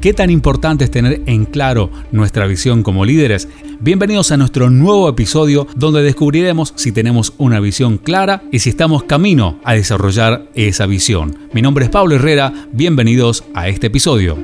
¿Qué 0.00 0.14
tan 0.14 0.30
importante 0.30 0.84
es 0.84 0.90
tener 0.90 1.20
en 1.26 1.44
claro 1.44 1.90
nuestra 2.10 2.46
visión 2.46 2.82
como 2.82 3.04
líderes? 3.04 3.48
Bienvenidos 3.80 4.32
a 4.32 4.38
nuestro 4.38 4.70
nuevo 4.70 5.06
episodio 5.10 5.66
donde 5.76 6.02
descubriremos 6.02 6.72
si 6.74 6.90
tenemos 6.90 7.34
una 7.36 7.60
visión 7.60 7.98
clara 7.98 8.42
y 8.50 8.60
si 8.60 8.70
estamos 8.70 9.02
camino 9.02 9.60
a 9.62 9.74
desarrollar 9.74 10.48
esa 10.54 10.86
visión. 10.86 11.36
Mi 11.52 11.60
nombre 11.60 11.84
es 11.84 11.90
Pablo 11.90 12.14
Herrera, 12.14 12.50
bienvenidos 12.72 13.44
a 13.52 13.68
este 13.68 13.88
episodio 13.88 14.38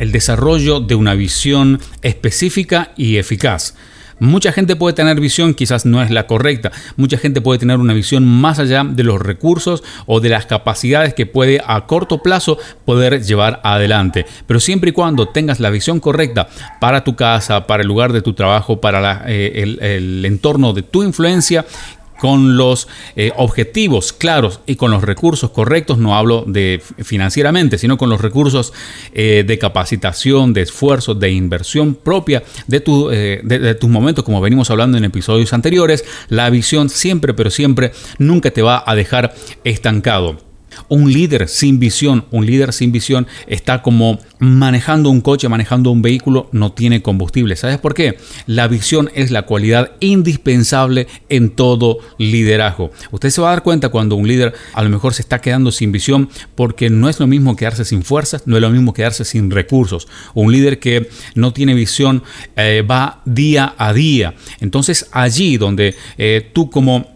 el 0.00 0.12
desarrollo 0.12 0.80
de 0.80 0.94
una 0.94 1.12
visión 1.14 1.78
específica 2.00 2.92
y 2.96 3.18
eficaz. 3.18 3.74
Mucha 4.20 4.52
gente 4.52 4.76
puede 4.76 4.94
tener 4.94 5.18
visión, 5.18 5.54
quizás 5.54 5.86
no 5.86 6.02
es 6.02 6.10
la 6.10 6.26
correcta. 6.26 6.70
Mucha 6.96 7.16
gente 7.18 7.40
puede 7.40 7.58
tener 7.58 7.78
una 7.78 7.94
visión 7.94 8.26
más 8.26 8.58
allá 8.58 8.84
de 8.84 9.02
los 9.02 9.20
recursos 9.20 9.82
o 10.06 10.20
de 10.20 10.28
las 10.28 10.46
capacidades 10.46 11.14
que 11.14 11.26
puede 11.26 11.60
a 11.66 11.86
corto 11.86 12.22
plazo 12.22 12.58
poder 12.84 13.24
llevar 13.24 13.60
adelante. 13.64 14.26
Pero 14.46 14.60
siempre 14.60 14.90
y 14.90 14.92
cuando 14.92 15.28
tengas 15.28 15.58
la 15.58 15.70
visión 15.70 16.00
correcta 16.00 16.48
para 16.80 17.02
tu 17.02 17.16
casa, 17.16 17.66
para 17.66 17.82
el 17.82 17.88
lugar 17.88 18.12
de 18.12 18.22
tu 18.22 18.34
trabajo, 18.34 18.80
para 18.80 19.24
eh, 19.26 19.78
el 19.80 20.24
entorno 20.24 20.74
de 20.74 20.82
tu 20.82 21.02
influencia, 21.02 21.64
con 22.20 22.58
los 22.58 22.86
eh, 23.16 23.32
objetivos 23.34 24.12
claros 24.12 24.60
y 24.66 24.76
con 24.76 24.90
los 24.90 25.02
recursos 25.02 25.48
correctos, 25.52 25.96
no 25.96 26.14
hablo 26.14 26.44
de 26.46 26.82
financieramente, 26.98 27.78
sino 27.78 27.96
con 27.96 28.10
los 28.10 28.20
recursos 28.20 28.74
eh, 29.14 29.42
de 29.46 29.58
capacitación, 29.58 30.52
de 30.52 30.60
esfuerzo, 30.60 31.14
de 31.14 31.30
inversión 31.30 31.94
propia 31.94 32.42
de, 32.66 32.80
tu, 32.80 33.10
eh, 33.10 33.40
de 33.42 33.74
tus 33.74 33.88
momentos, 33.88 34.22
como 34.22 34.42
venimos 34.42 34.70
hablando 34.70 34.98
en 34.98 35.04
episodios 35.04 35.54
anteriores, 35.54 36.04
la 36.28 36.50
visión 36.50 36.90
siempre, 36.90 37.32
pero 37.32 37.48
siempre 37.48 37.92
nunca 38.18 38.50
te 38.50 38.60
va 38.60 38.84
a 38.86 38.94
dejar 38.94 39.34
estancado. 39.64 40.49
Un 40.90 41.10
líder 41.12 41.48
sin 41.48 41.78
visión, 41.78 42.26
un 42.30 42.44
líder 42.44 42.74
sin 42.74 42.92
visión 42.92 43.26
está 43.46 43.80
como 43.80 44.18
manejando 44.40 45.08
un 45.08 45.20
coche, 45.20 45.48
manejando 45.48 45.90
un 45.90 46.02
vehículo, 46.02 46.48
no 46.52 46.72
tiene 46.72 47.00
combustible. 47.00 47.56
¿Sabes 47.56 47.78
por 47.78 47.94
qué? 47.94 48.18
La 48.46 48.68
visión 48.68 49.10
es 49.14 49.30
la 49.30 49.42
cualidad 49.42 49.92
indispensable 50.00 51.06
en 51.28 51.50
todo 51.50 51.98
liderazgo. 52.18 52.90
Usted 53.12 53.30
se 53.30 53.40
va 53.40 53.48
a 53.48 53.50
dar 53.52 53.62
cuenta 53.62 53.90
cuando 53.90 54.16
un 54.16 54.26
líder 54.26 54.52
a 54.74 54.82
lo 54.82 54.90
mejor 54.90 55.14
se 55.14 55.22
está 55.22 55.40
quedando 55.40 55.70
sin 55.70 55.92
visión 55.92 56.28
porque 56.54 56.90
no 56.90 57.08
es 57.08 57.20
lo 57.20 57.26
mismo 57.26 57.56
quedarse 57.56 57.84
sin 57.84 58.02
fuerzas, 58.02 58.42
no 58.46 58.56
es 58.56 58.62
lo 58.62 58.70
mismo 58.70 58.92
quedarse 58.92 59.24
sin 59.24 59.50
recursos. 59.50 60.08
Un 60.34 60.52
líder 60.52 60.80
que 60.80 61.08
no 61.34 61.52
tiene 61.52 61.74
visión 61.74 62.22
eh, 62.56 62.84
va 62.88 63.22
día 63.24 63.74
a 63.78 63.92
día. 63.92 64.34
Entonces 64.60 65.08
allí 65.12 65.56
donde 65.56 65.94
eh, 66.18 66.50
tú 66.52 66.70
como 66.70 67.09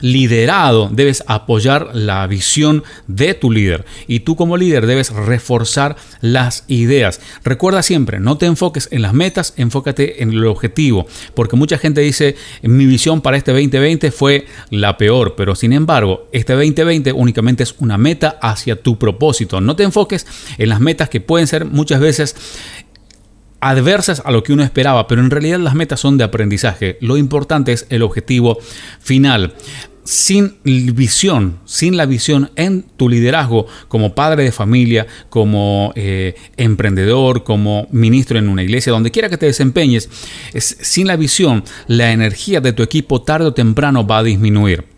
liderado 0.00 0.88
debes 0.92 1.24
apoyar 1.26 1.90
la 1.94 2.26
visión 2.26 2.84
de 3.06 3.34
tu 3.34 3.50
líder 3.50 3.84
y 4.06 4.20
tú 4.20 4.36
como 4.36 4.56
líder 4.56 4.86
debes 4.86 5.10
reforzar 5.10 5.96
las 6.20 6.64
ideas. 6.68 7.20
Recuerda 7.44 7.82
siempre, 7.82 8.20
no 8.20 8.38
te 8.38 8.46
enfoques 8.46 8.88
en 8.90 9.02
las 9.02 9.14
metas, 9.14 9.54
enfócate 9.56 10.22
en 10.22 10.30
el 10.30 10.46
objetivo, 10.46 11.06
porque 11.34 11.56
mucha 11.56 11.78
gente 11.78 12.00
dice, 12.00 12.36
mi 12.62 12.86
visión 12.86 13.20
para 13.20 13.36
este 13.36 13.52
2020 13.52 14.10
fue 14.10 14.46
la 14.70 14.96
peor, 14.96 15.34
pero 15.36 15.54
sin 15.54 15.72
embargo, 15.72 16.28
este 16.32 16.52
2020 16.52 17.12
únicamente 17.12 17.62
es 17.62 17.74
una 17.78 17.98
meta 17.98 18.38
hacia 18.40 18.80
tu 18.80 18.98
propósito. 18.98 19.60
No 19.60 19.76
te 19.76 19.82
enfoques 19.82 20.26
en 20.58 20.68
las 20.68 20.80
metas 20.80 21.08
que 21.08 21.20
pueden 21.20 21.46
ser 21.46 21.64
muchas 21.64 22.00
veces 22.00 22.36
adversas 23.60 24.22
a 24.24 24.30
lo 24.30 24.42
que 24.42 24.52
uno 24.52 24.62
esperaba, 24.62 25.06
pero 25.06 25.20
en 25.20 25.30
realidad 25.30 25.58
las 25.58 25.74
metas 25.74 26.00
son 26.00 26.18
de 26.18 26.24
aprendizaje. 26.24 26.98
Lo 27.00 27.16
importante 27.16 27.72
es 27.72 27.86
el 27.90 28.02
objetivo 28.02 28.58
final. 29.00 29.54
Sin 30.04 30.58
visión, 30.62 31.58
sin 31.64 31.96
la 31.96 32.06
visión 32.06 32.50
en 32.54 32.82
tu 32.82 33.08
liderazgo 33.08 33.66
como 33.88 34.14
padre 34.14 34.44
de 34.44 34.52
familia, 34.52 35.08
como 35.30 35.92
eh, 35.96 36.36
emprendedor, 36.56 37.42
como 37.42 37.88
ministro 37.90 38.38
en 38.38 38.48
una 38.48 38.62
iglesia, 38.62 38.92
donde 38.92 39.10
quiera 39.10 39.28
que 39.28 39.36
te 39.36 39.46
desempeñes, 39.46 40.08
sin 40.54 41.08
la 41.08 41.16
visión, 41.16 41.64
la 41.88 42.12
energía 42.12 42.60
de 42.60 42.72
tu 42.72 42.84
equipo 42.84 43.22
tarde 43.22 43.46
o 43.46 43.54
temprano 43.54 44.06
va 44.06 44.18
a 44.18 44.22
disminuir. 44.22 44.95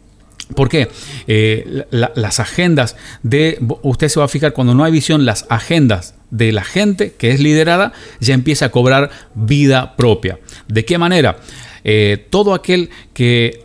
¿Por 0.55 0.69
qué? 0.69 0.89
Eh, 1.27 1.85
las 1.91 2.41
agendas 2.41 2.97
de, 3.23 3.59
usted 3.83 4.09
se 4.09 4.19
va 4.19 4.27
a 4.27 4.29
fijar, 4.29 4.53
cuando 4.53 4.75
no 4.75 4.85
hay 4.85 4.93
visión, 4.93 5.25
las 5.25 5.47
agendas 5.49 6.15
de 6.31 6.53
la 6.53 6.65
gente 6.65 7.13
que 7.17 7.31
es 7.31 7.41
liderada 7.41 7.93
ya 8.21 8.35
empieza 8.35 8.67
a 8.67 8.69
cobrar 8.71 9.11
vida 9.35 9.97
propia. 9.97 10.39
¿De 10.67 10.85
qué 10.85 10.99
manera? 10.99 11.39
Eh, 11.85 12.27
todo 12.31 12.55
aquel 12.55 12.91
que 13.15 13.65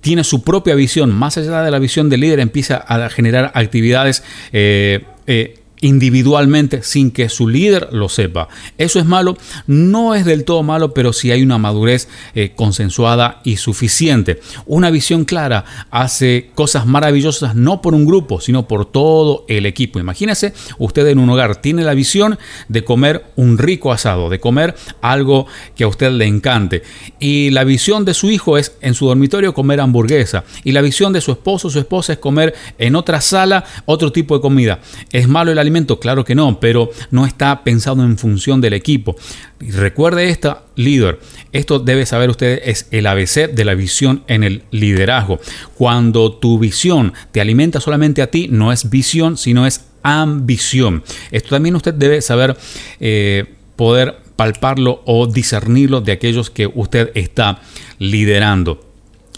tiene 0.00 0.22
su 0.24 0.42
propia 0.42 0.74
visión, 0.74 1.12
más 1.12 1.38
allá 1.38 1.62
de 1.62 1.70
la 1.70 1.78
visión 1.78 2.10
del 2.10 2.20
líder, 2.20 2.40
empieza 2.40 2.76
a 2.76 3.08
generar 3.08 3.50
actividades 3.54 4.22
eh, 4.52 5.57
individualmente 5.80 6.82
sin 6.82 7.10
que 7.10 7.28
su 7.28 7.48
líder 7.48 7.88
lo 7.92 8.08
sepa. 8.08 8.48
¿Eso 8.78 8.98
es 8.98 9.06
malo? 9.06 9.36
No 9.66 10.14
es 10.14 10.24
del 10.24 10.44
todo 10.44 10.62
malo, 10.62 10.94
pero 10.94 11.12
si 11.12 11.30
hay 11.30 11.42
una 11.42 11.58
madurez 11.58 12.08
eh, 12.34 12.52
consensuada 12.54 13.40
y 13.44 13.56
suficiente. 13.56 14.40
Una 14.66 14.90
visión 14.90 15.24
clara 15.24 15.64
hace 15.90 16.50
cosas 16.54 16.86
maravillosas 16.86 17.54
no 17.54 17.80
por 17.82 17.94
un 17.94 18.06
grupo, 18.06 18.40
sino 18.40 18.66
por 18.66 18.86
todo 18.86 19.44
el 19.48 19.66
equipo. 19.66 19.98
Imagínese 19.98 20.52
usted 20.78 21.06
en 21.06 21.18
un 21.18 21.30
hogar 21.30 21.56
tiene 21.56 21.84
la 21.84 21.94
visión 21.94 22.38
de 22.68 22.84
comer 22.84 23.24
un 23.36 23.58
rico 23.58 23.92
asado, 23.92 24.28
de 24.28 24.40
comer 24.40 24.74
algo 25.00 25.46
que 25.74 25.84
a 25.84 25.88
usted 25.88 26.10
le 26.12 26.26
encante. 26.26 26.82
Y 27.18 27.50
la 27.50 27.64
visión 27.64 28.04
de 28.04 28.14
su 28.14 28.30
hijo 28.30 28.58
es 28.58 28.76
en 28.80 28.94
su 28.94 29.06
dormitorio 29.06 29.54
comer 29.54 29.80
hamburguesa. 29.80 30.44
Y 30.64 30.72
la 30.72 30.80
visión 30.80 31.12
de 31.12 31.20
su 31.20 31.32
esposo 31.32 31.70
su 31.70 31.78
esposa 31.78 32.12
es 32.14 32.18
comer 32.18 32.54
en 32.78 32.96
otra 32.96 33.20
sala 33.20 33.64
otro 33.84 34.12
tipo 34.12 34.34
de 34.34 34.40
comida. 34.40 34.80
¿Es 35.12 35.28
malo 35.28 35.52
el 35.52 35.58
Claro 36.00 36.24
que 36.24 36.34
no, 36.34 36.60
pero 36.60 36.90
no 37.10 37.26
está 37.26 37.62
pensado 37.64 38.02
en 38.02 38.18
función 38.18 38.60
del 38.60 38.72
equipo. 38.72 39.16
Y 39.60 39.70
recuerde 39.70 40.30
esta, 40.30 40.62
líder, 40.76 41.18
esto 41.52 41.78
debe 41.78 42.06
saber 42.06 42.30
usted, 42.30 42.60
es 42.64 42.86
el 42.90 43.06
ABC 43.06 43.52
de 43.52 43.64
la 43.64 43.74
visión 43.74 44.22
en 44.28 44.44
el 44.44 44.62
liderazgo. 44.70 45.40
Cuando 45.74 46.32
tu 46.32 46.58
visión 46.58 47.12
te 47.32 47.40
alimenta 47.40 47.80
solamente 47.80 48.22
a 48.22 48.30
ti, 48.30 48.48
no 48.50 48.72
es 48.72 48.88
visión, 48.88 49.36
sino 49.36 49.66
es 49.66 49.84
ambición. 50.02 51.02
Esto 51.30 51.50
también 51.50 51.76
usted 51.76 51.94
debe 51.94 52.22
saber 52.22 52.56
eh, 53.00 53.44
poder 53.76 54.16
palparlo 54.36 55.02
o 55.04 55.26
discernirlo 55.26 56.00
de 56.00 56.12
aquellos 56.12 56.50
que 56.50 56.70
usted 56.72 57.10
está 57.14 57.60
liderando. 57.98 58.84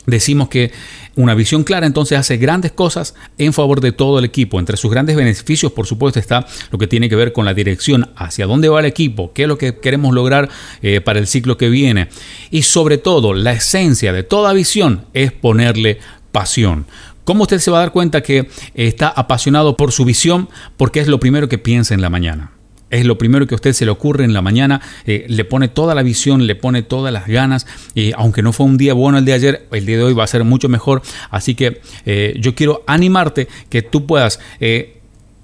Decimos 0.06 0.48
que 0.48 0.72
una 1.16 1.34
visión 1.34 1.64
clara 1.64 1.86
entonces 1.86 2.18
hace 2.18 2.36
grandes 2.36 2.72
cosas 2.72 3.14
en 3.38 3.52
favor 3.52 3.80
de 3.80 3.92
todo 3.92 4.18
el 4.18 4.24
equipo. 4.24 4.58
Entre 4.58 4.76
sus 4.76 4.90
grandes 4.90 5.16
beneficios, 5.16 5.72
por 5.72 5.86
supuesto, 5.86 6.18
está 6.18 6.46
lo 6.70 6.78
que 6.78 6.86
tiene 6.86 7.08
que 7.08 7.16
ver 7.16 7.32
con 7.32 7.44
la 7.44 7.54
dirección, 7.54 8.10
hacia 8.16 8.46
dónde 8.46 8.68
va 8.68 8.80
el 8.80 8.86
equipo, 8.86 9.32
qué 9.32 9.42
es 9.42 9.48
lo 9.48 9.58
que 9.58 9.78
queremos 9.78 10.14
lograr 10.14 10.48
eh, 10.82 11.00
para 11.00 11.18
el 11.18 11.26
ciclo 11.26 11.56
que 11.56 11.68
viene. 11.68 12.08
Y 12.50 12.62
sobre 12.62 12.98
todo, 12.98 13.34
la 13.34 13.52
esencia 13.52 14.12
de 14.12 14.22
toda 14.22 14.52
visión 14.52 15.06
es 15.14 15.32
ponerle 15.32 15.98
pasión. 16.32 16.86
¿Cómo 17.24 17.42
usted 17.42 17.58
se 17.58 17.70
va 17.70 17.78
a 17.78 17.80
dar 17.80 17.92
cuenta 17.92 18.22
que 18.22 18.48
está 18.74 19.08
apasionado 19.08 19.76
por 19.76 19.92
su 19.92 20.04
visión? 20.04 20.48
Porque 20.76 21.00
es 21.00 21.08
lo 21.08 21.20
primero 21.20 21.48
que 21.48 21.58
piensa 21.58 21.94
en 21.94 22.00
la 22.00 22.10
mañana 22.10 22.52
es 22.90 23.06
lo 23.06 23.16
primero 23.18 23.46
que 23.46 23.54
a 23.54 23.56
usted 23.56 23.72
se 23.72 23.84
le 23.84 23.90
ocurre 23.90 24.24
en 24.24 24.32
la 24.32 24.42
mañana, 24.42 24.80
eh, 25.06 25.24
le 25.28 25.44
pone 25.44 25.68
toda 25.68 25.94
la 25.94 26.02
visión, 26.02 26.46
le 26.46 26.56
pone 26.56 26.82
todas 26.82 27.12
las 27.12 27.26
ganas, 27.26 27.66
y 27.94 28.12
aunque 28.16 28.42
no 28.42 28.52
fue 28.52 28.66
un 28.66 28.76
día 28.76 28.94
bueno 28.94 29.18
el 29.18 29.24
de 29.24 29.32
ayer, 29.32 29.66
el 29.70 29.86
día 29.86 29.96
de 29.96 30.04
hoy 30.04 30.12
va 30.12 30.24
a 30.24 30.26
ser 30.26 30.44
mucho 30.44 30.68
mejor, 30.68 31.02
así 31.30 31.54
que 31.54 31.80
eh, 32.04 32.34
yo 32.38 32.54
quiero 32.54 32.82
animarte 32.86 33.48
que 33.68 33.82
tú 33.82 34.06
puedas... 34.06 34.40
Eh, 34.60 34.96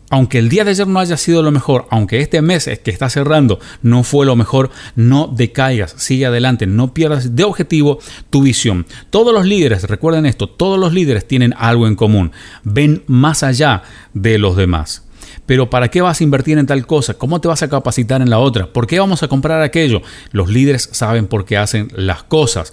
aunque 0.08 0.38
el 0.38 0.48
día 0.48 0.62
de 0.62 0.70
ayer 0.70 0.86
no 0.86 1.00
haya 1.00 1.16
sido 1.16 1.42
lo 1.42 1.50
mejor, 1.50 1.88
aunque 1.90 2.20
este 2.20 2.40
mes 2.40 2.70
que 2.84 2.90
está 2.92 3.10
cerrando 3.10 3.58
no 3.82 4.04
fue 4.04 4.24
lo 4.24 4.36
mejor, 4.36 4.70
no 4.94 5.26
decaigas, 5.26 5.94
sigue 5.96 6.26
adelante, 6.26 6.66
no 6.66 6.94
pierdas 6.94 7.34
de 7.34 7.42
objetivo 7.42 7.98
tu 8.30 8.42
visión. 8.42 8.86
Todos 9.10 9.34
los 9.34 9.46
líderes, 9.46 9.82
recuerden 9.84 10.24
esto, 10.24 10.48
todos 10.48 10.78
los 10.78 10.92
líderes 10.92 11.26
tienen 11.26 11.54
algo 11.58 11.88
en 11.88 11.96
común, 11.96 12.30
ven 12.62 13.02
más 13.08 13.42
allá 13.42 13.82
de 14.14 14.38
los 14.38 14.56
demás. 14.56 15.05
Pero 15.46 15.70
¿para 15.70 15.88
qué 15.88 16.02
vas 16.02 16.20
a 16.20 16.24
invertir 16.24 16.58
en 16.58 16.66
tal 16.66 16.86
cosa? 16.86 17.14
¿Cómo 17.14 17.40
te 17.40 17.48
vas 17.48 17.62
a 17.62 17.68
capacitar 17.68 18.20
en 18.20 18.30
la 18.30 18.38
otra? 18.38 18.66
¿Por 18.66 18.86
qué 18.86 18.98
vamos 18.98 19.22
a 19.22 19.28
comprar 19.28 19.62
aquello? 19.62 20.02
Los 20.32 20.48
líderes 20.50 20.88
saben 20.92 21.26
por 21.26 21.44
qué 21.44 21.56
hacen 21.56 21.88
las 21.94 22.22
cosas. 22.24 22.72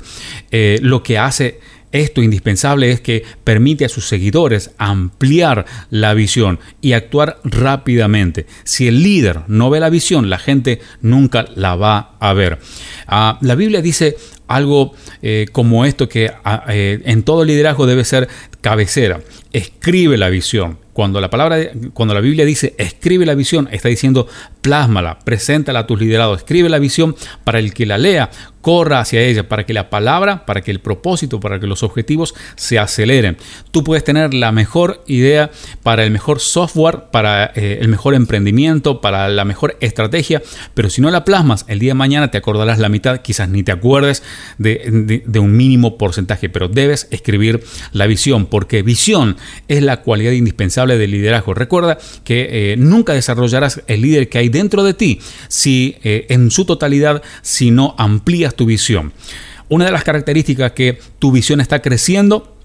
Eh, 0.51 0.79
lo 0.81 1.03
que 1.03 1.17
hace 1.17 1.59
esto 1.93 2.23
indispensable 2.23 2.91
es 2.91 2.99
que 2.99 3.23
permite 3.43 3.85
a 3.85 3.89
sus 3.89 4.07
seguidores 4.07 4.71
ampliar 4.79 5.65
la 5.91 6.15
visión 6.15 6.59
y 6.81 6.93
actuar 6.93 7.39
rápidamente. 7.43 8.47
Si 8.63 8.87
el 8.87 9.03
líder 9.03 9.41
no 9.47 9.69
ve 9.69 9.79
la 9.79 9.91
visión, 9.91 10.29
la 10.29 10.39
gente 10.39 10.81
nunca 11.01 11.45
la 11.55 11.75
va 11.75 12.15
a 12.19 12.33
ver. 12.33 12.57
Ah, 13.07 13.37
la 13.41 13.53
Biblia 13.53 13.81
dice 13.81 14.17
algo 14.47 14.93
eh, 15.21 15.45
como 15.51 15.85
esto 15.85 16.09
que 16.09 16.31
eh, 16.69 17.01
en 17.05 17.23
todo 17.23 17.45
liderazgo 17.45 17.85
debe 17.85 18.03
ser 18.03 18.27
cabecera. 18.61 19.21
Escribe 19.51 20.17
la 20.17 20.29
visión. 20.29 20.82
Cuando 20.93 21.19
la 21.19 21.29
palabra, 21.29 21.57
cuando 21.93 22.13
la 22.13 22.21
Biblia 22.21 22.45
dice 22.45 22.75
escribe 22.77 23.25
la 23.25 23.35
visión, 23.35 23.67
está 23.71 23.89
diciendo 23.89 24.27
plásmala, 24.61 25.19
preséntala 25.19 25.79
a 25.79 25.87
tus 25.87 25.99
liderados, 25.99 26.39
escribe 26.39 26.69
la 26.69 26.79
visión 26.79 27.15
para 27.43 27.59
el 27.59 27.73
que 27.73 27.85
la 27.85 27.97
lea, 27.97 28.29
corra 28.63 29.01
hacia 29.01 29.21
ella, 29.21 29.49
para 29.49 29.65
que 29.65 29.73
la 29.73 29.89
palabra, 29.89 30.45
para 30.45 30.61
que 30.61 30.71
el 30.71 30.79
propósito, 30.79 31.41
para 31.41 31.59
que 31.59 31.67
los 31.67 31.83
objetivos 31.83 32.33
se 32.55 32.79
aceleren. 32.79 33.35
Tú 33.71 33.83
puedes 33.83 34.05
tener 34.05 34.33
la 34.33 34.53
mejor 34.53 35.03
idea 35.05 35.51
para 35.83 36.05
el 36.05 36.11
mejor 36.11 36.39
software, 36.39 37.11
para 37.11 37.51
eh, 37.55 37.79
el 37.81 37.89
mejor 37.89 38.13
emprendimiento, 38.15 39.01
para 39.01 39.27
la 39.27 39.43
mejor 39.43 39.75
estrategia, 39.81 40.41
pero 40.73 40.89
si 40.89 41.01
no 41.01 41.11
la 41.11 41.25
plasmas, 41.25 41.65
el 41.67 41.79
día 41.79 41.89
de 41.89 41.95
mañana 41.95 42.31
te 42.31 42.37
acordarás 42.37 42.79
la 42.79 42.87
mitad, 42.87 43.17
quizás 43.17 43.49
ni 43.49 43.63
te 43.63 43.73
acuerdes 43.73 44.23
de, 44.57 45.21
un 45.35 45.57
mínimo 45.57 45.97
porcentaje, 45.97 46.47
pero 46.47 46.69
debes 46.69 47.09
escribir 47.11 47.65
la 47.91 48.07
visión, 48.07 48.45
porque 48.45 48.81
visión 48.81 49.35
es 49.67 49.83
la 49.83 50.03
cualidad 50.03 50.31
indispensable 50.31 50.97
del 50.97 51.11
liderazgo. 51.11 51.53
Recuerda 51.53 51.97
que 52.23 52.71
eh, 52.71 52.75
nunca 52.77 53.11
desarrollarás 53.11 53.81
el 53.87 54.03
líder 54.03 54.29
que 54.29 54.37
hay 54.37 54.47
dentro 54.47 54.85
de 54.85 54.93
ti 54.93 55.19
si 55.49 55.97
eh, 56.03 56.27
en 56.29 56.49
su 56.49 56.63
totalidad, 56.63 57.21
si 57.41 57.69
no 57.69 57.93
amplías 57.97 58.52
tu 58.55 58.65
visión. 58.65 59.13
Una 59.69 59.85
de 59.85 59.91
las 59.91 60.03
características 60.03 60.73
que 60.73 60.99
tu 61.19 61.31
visión 61.31 61.61
está 61.61 61.81
creciendo 61.81 62.55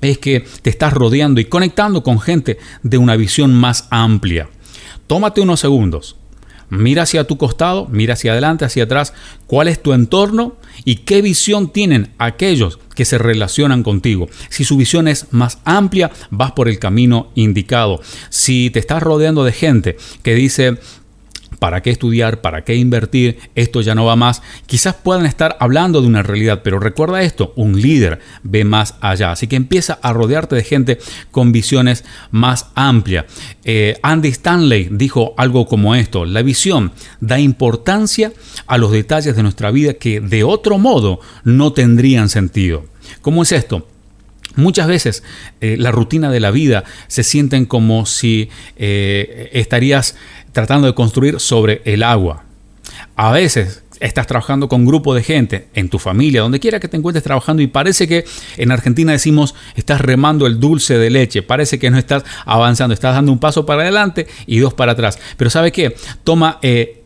es 0.00 0.18
que 0.18 0.44
te 0.62 0.70
estás 0.70 0.92
rodeando 0.92 1.40
y 1.40 1.44
conectando 1.44 2.02
con 2.02 2.20
gente 2.20 2.58
de 2.82 2.98
una 2.98 3.16
visión 3.16 3.54
más 3.54 3.86
amplia. 3.90 4.48
Tómate 5.06 5.40
unos 5.40 5.60
segundos. 5.60 6.16
Mira 6.70 7.02
hacia 7.02 7.24
tu 7.24 7.36
costado, 7.36 7.88
mira 7.90 8.14
hacia 8.14 8.30
adelante, 8.30 8.64
hacia 8.64 8.84
atrás, 8.84 9.12
cuál 9.48 9.66
es 9.66 9.82
tu 9.82 9.92
entorno 9.92 10.56
y 10.84 10.96
qué 10.96 11.20
visión 11.20 11.72
tienen 11.72 12.12
aquellos 12.18 12.78
que 12.94 13.04
se 13.04 13.18
relacionan 13.18 13.82
contigo. 13.82 14.28
Si 14.50 14.62
su 14.62 14.76
visión 14.76 15.08
es 15.08 15.26
más 15.32 15.58
amplia, 15.64 16.12
vas 16.30 16.52
por 16.52 16.68
el 16.68 16.78
camino 16.78 17.32
indicado. 17.34 18.00
Si 18.28 18.70
te 18.70 18.78
estás 18.78 19.02
rodeando 19.02 19.42
de 19.42 19.50
gente 19.50 19.96
que 20.22 20.36
dice, 20.36 20.78
¿Para 21.60 21.82
qué 21.82 21.90
estudiar? 21.90 22.40
¿Para 22.40 22.64
qué 22.64 22.74
invertir? 22.74 23.38
Esto 23.54 23.82
ya 23.82 23.94
no 23.94 24.06
va 24.06 24.16
más. 24.16 24.42
Quizás 24.66 24.94
puedan 24.94 25.26
estar 25.26 25.58
hablando 25.60 26.00
de 26.00 26.08
una 26.08 26.22
realidad, 26.22 26.62
pero 26.64 26.80
recuerda 26.80 27.22
esto, 27.22 27.52
un 27.54 27.80
líder 27.80 28.18
ve 28.42 28.64
más 28.64 28.96
allá. 29.02 29.30
Así 29.30 29.46
que 29.46 29.56
empieza 29.56 29.98
a 30.02 30.14
rodearte 30.14 30.56
de 30.56 30.64
gente 30.64 30.98
con 31.30 31.52
visiones 31.52 32.04
más 32.30 32.70
amplias. 32.74 33.26
Eh, 33.62 33.98
Andy 34.02 34.30
Stanley 34.30 34.88
dijo 34.90 35.34
algo 35.36 35.66
como 35.66 35.94
esto, 35.94 36.24
la 36.24 36.40
visión 36.40 36.92
da 37.20 37.38
importancia 37.38 38.32
a 38.66 38.78
los 38.78 38.90
detalles 38.90 39.36
de 39.36 39.42
nuestra 39.42 39.70
vida 39.70 39.94
que 39.94 40.20
de 40.20 40.42
otro 40.44 40.78
modo 40.78 41.20
no 41.44 41.74
tendrían 41.74 42.30
sentido. 42.30 42.86
¿Cómo 43.20 43.42
es 43.42 43.52
esto? 43.52 43.86
Muchas 44.56 44.88
veces 44.88 45.22
eh, 45.60 45.76
la 45.78 45.90
rutina 45.90 46.30
de 46.30 46.40
la 46.40 46.50
vida 46.50 46.84
se 47.06 47.22
sienten 47.22 47.66
como 47.66 48.06
si 48.06 48.50
eh, 48.76 49.50
estarías 49.52 50.16
tratando 50.52 50.86
de 50.86 50.94
construir 50.94 51.40
sobre 51.40 51.82
el 51.84 52.02
agua. 52.02 52.44
A 53.16 53.32
veces 53.32 53.82
estás 54.00 54.26
trabajando 54.26 54.68
con 54.68 54.80
un 54.80 54.86
grupo 54.86 55.14
de 55.14 55.22
gente, 55.22 55.68
en 55.74 55.88
tu 55.88 55.98
familia, 55.98 56.40
donde 56.40 56.58
quiera 56.58 56.80
que 56.80 56.88
te 56.88 56.96
encuentres 56.96 57.22
trabajando 57.22 57.62
y 57.62 57.66
parece 57.66 58.08
que 58.08 58.24
en 58.56 58.72
Argentina 58.72 59.12
decimos 59.12 59.54
estás 59.76 60.00
remando 60.00 60.46
el 60.46 60.58
dulce 60.58 60.98
de 60.98 61.10
leche, 61.10 61.42
parece 61.42 61.78
que 61.78 61.90
no 61.90 61.98
estás 61.98 62.24
avanzando, 62.46 62.94
estás 62.94 63.14
dando 63.14 63.30
un 63.30 63.38
paso 63.38 63.66
para 63.66 63.82
adelante 63.82 64.26
y 64.46 64.58
dos 64.58 64.74
para 64.74 64.92
atrás. 64.92 65.18
Pero 65.36 65.50
¿sabe 65.50 65.70
qué? 65.70 65.94
Toma 66.24 66.58
eh, 66.62 66.99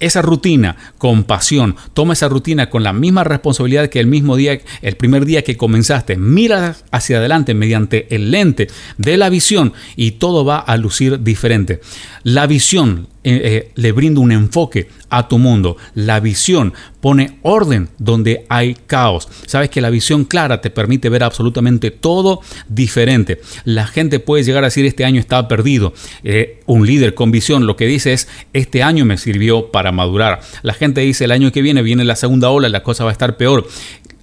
esa 0.00 0.22
rutina 0.22 0.76
con 0.98 1.24
pasión, 1.24 1.76
toma 1.94 2.12
esa 2.12 2.28
rutina 2.28 2.70
con 2.70 2.82
la 2.82 2.92
misma 2.92 3.24
responsabilidad 3.24 3.88
que 3.88 4.00
el 4.00 4.06
mismo 4.06 4.36
día, 4.36 4.60
el 4.82 4.96
primer 4.96 5.24
día 5.24 5.42
que 5.42 5.56
comenzaste, 5.56 6.16
mira 6.16 6.76
hacia 6.90 7.18
adelante 7.18 7.54
mediante 7.54 8.14
el 8.14 8.30
lente 8.30 8.68
de 8.98 9.16
la 9.16 9.28
visión 9.28 9.72
y 9.96 10.12
todo 10.12 10.44
va 10.44 10.58
a 10.58 10.76
lucir 10.76 11.22
diferente. 11.22 11.80
La 12.22 12.46
visión 12.46 13.08
eh, 13.28 13.40
eh, 13.42 13.72
le 13.74 13.90
brinda 13.90 14.20
un 14.20 14.30
enfoque 14.30 14.86
a 15.10 15.26
tu 15.26 15.38
mundo. 15.38 15.76
La 15.96 16.20
visión 16.20 16.72
pone 17.00 17.40
orden 17.42 17.88
donde 17.98 18.46
hay 18.48 18.76
caos. 18.86 19.26
Sabes 19.46 19.68
que 19.68 19.80
la 19.80 19.90
visión 19.90 20.24
clara 20.24 20.60
te 20.60 20.70
permite 20.70 21.08
ver 21.08 21.24
absolutamente 21.24 21.90
todo 21.90 22.40
diferente. 22.68 23.40
La 23.64 23.88
gente 23.88 24.20
puede 24.20 24.44
llegar 24.44 24.62
a 24.62 24.68
decir 24.68 24.86
este 24.86 25.04
año 25.04 25.18
estaba 25.18 25.48
perdido. 25.48 25.92
Eh, 26.22 26.60
un 26.66 26.86
líder 26.86 27.14
con 27.14 27.32
visión 27.32 27.66
lo 27.66 27.74
que 27.74 27.88
dice 27.88 28.12
es 28.12 28.28
este 28.52 28.84
año 28.84 29.04
me 29.04 29.18
sirvió 29.18 29.72
para 29.72 29.90
madurar. 29.90 30.40
La 30.62 30.74
gente 30.74 31.00
dice 31.00 31.24
el 31.24 31.32
año 31.32 31.50
que 31.50 31.62
viene 31.62 31.82
viene 31.82 32.04
la 32.04 32.14
segunda 32.14 32.50
ola, 32.50 32.68
la 32.68 32.84
cosa 32.84 33.02
va 33.02 33.10
a 33.10 33.12
estar 33.12 33.36
peor 33.36 33.66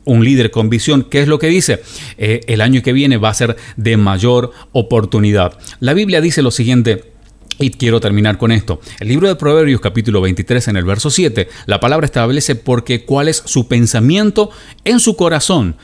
un 0.06 0.26
líder 0.26 0.52
con 0.52 0.70
visión, 0.70 1.08
¿qué 1.10 1.22
es 1.22 1.30
lo 1.30 1.40
que 1.40 1.48
dice? 1.48 1.82
el 2.18 2.60
año 2.60 2.82
que 2.82 2.92
viene 2.92 3.16
va 3.16 3.30
a 3.30 3.34
ser 3.34 3.56
de 3.78 3.96
mayor 3.96 4.52
oportunidad. 4.74 5.58
La 5.80 5.94
Biblia 5.94 6.20
dice 6.20 6.42
lo 6.42 6.52
siguiente 6.52 7.13
y 7.60 7.72
quiero 7.72 8.00
terminar 8.00 8.38
con 8.38 8.52
esto. 8.52 8.80
El 9.00 9.08
libro 9.08 9.28
de 9.28 9.36
Proverbios 9.36 9.82
capítulo 9.82 10.22
23 10.22 10.70
en 10.70 10.78
el 10.78 10.86
verso 10.86 11.10
7, 11.10 11.48
la 11.66 11.80
palabra 11.80 12.06
establece 12.06 12.56
porque 12.56 13.06
cuál 13.06 13.28
es 13.28 13.44
su 13.46 13.68
pensamiento 13.68 14.50
en 14.84 15.00
su 15.00 15.16
corazón, 15.16 15.76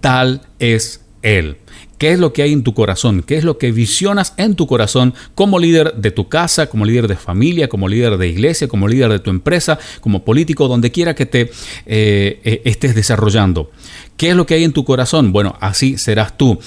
tal 0.00 0.42
es 0.58 1.02
él. 1.22 1.58
¿Qué 2.02 2.10
es 2.10 2.18
lo 2.18 2.32
que 2.32 2.42
hay 2.42 2.52
en 2.52 2.64
tu 2.64 2.74
corazón? 2.74 3.22
¿Qué 3.22 3.36
es 3.36 3.44
lo 3.44 3.58
que 3.58 3.70
visionas 3.70 4.34
en 4.36 4.56
tu 4.56 4.66
corazón 4.66 5.14
como 5.36 5.60
líder 5.60 5.94
de 5.94 6.10
tu 6.10 6.28
casa, 6.28 6.66
como 6.66 6.84
líder 6.84 7.06
de 7.06 7.14
familia, 7.14 7.68
como 7.68 7.86
líder 7.86 8.16
de 8.18 8.26
iglesia, 8.26 8.66
como 8.66 8.88
líder 8.88 9.08
de 9.08 9.20
tu 9.20 9.30
empresa, 9.30 9.78
como 10.00 10.24
político, 10.24 10.66
donde 10.66 10.90
quiera 10.90 11.14
que 11.14 11.26
te 11.26 11.42
eh, 11.86 12.40
eh, 12.42 12.62
estés 12.64 12.96
desarrollando? 12.96 13.70
¿Qué 14.16 14.30
es 14.30 14.36
lo 14.36 14.46
que 14.46 14.54
hay 14.54 14.64
en 14.64 14.72
tu 14.72 14.84
corazón? 14.84 15.30
Bueno, 15.30 15.56
así 15.60 15.96
serás 15.96 16.36
tú 16.36 16.58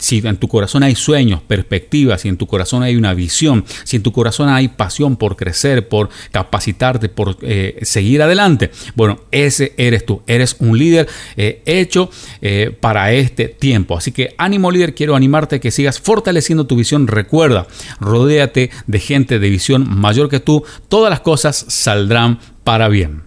si 0.00 0.18
en 0.24 0.36
tu 0.38 0.48
corazón 0.48 0.82
hay 0.82 0.96
sueños, 0.96 1.40
perspectivas, 1.46 2.22
si 2.22 2.28
en 2.28 2.36
tu 2.36 2.46
corazón 2.46 2.82
hay 2.82 2.96
una 2.96 3.14
visión, 3.14 3.64
si 3.84 3.96
en 3.96 4.02
tu 4.02 4.12
corazón 4.12 4.48
hay 4.48 4.68
pasión 4.68 5.16
por 5.16 5.36
crecer, 5.36 5.86
por 5.88 6.08
capacitarte, 6.32 7.08
por 7.08 7.36
eh, 7.42 7.78
seguir 7.82 8.22
adelante, 8.22 8.70
bueno, 8.96 9.20
ese 9.30 9.74
eres 9.76 10.04
tú, 10.04 10.22
eres 10.26 10.56
un 10.58 10.76
líder 10.76 11.08
eh, 11.36 11.62
hecho 11.66 12.10
eh, 12.40 12.76
para 12.80 13.12
este 13.12 13.48
tiempo. 13.48 13.96
Así 13.96 14.10
que 14.10 14.34
ánimo 14.38 14.70
líder, 14.70 14.94
quiero 14.94 15.14
animarte 15.14 15.56
a 15.56 15.60
que 15.60 15.70
sigas 15.70 16.00
fortaleciendo 16.00 16.66
tu 16.66 16.76
visión. 16.76 17.06
Recuerda, 17.06 17.66
rodéate 18.00 18.70
de 18.86 18.98
gente 18.98 19.38
de 19.38 19.50
visión 19.50 19.86
mayor 19.88 20.28
que 20.28 20.40
tú, 20.40 20.64
todas 20.88 21.10
las 21.10 21.20
cosas 21.20 21.66
saldrán 21.68 22.40
para 22.64 22.88
bien. 22.88 23.22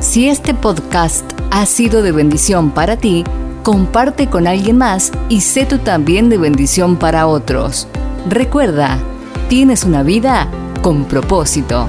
Si 0.00 0.28
este 0.28 0.54
podcast 0.54 1.24
ha 1.50 1.66
sido 1.66 2.02
de 2.02 2.12
bendición 2.12 2.70
para 2.70 2.96
ti, 2.96 3.22
comparte 3.62 4.28
con 4.28 4.46
alguien 4.46 4.78
más 4.78 5.12
y 5.28 5.40
sé 5.40 5.66
tú 5.66 5.78
también 5.78 6.28
de 6.28 6.38
bendición 6.38 6.96
para 6.96 7.26
otros. 7.26 7.88
Recuerda, 8.28 8.98
tienes 9.48 9.84
una 9.84 10.02
vida 10.02 10.48
con 10.82 11.04
propósito. 11.04 11.86